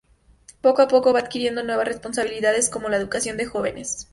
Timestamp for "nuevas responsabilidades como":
1.61-2.89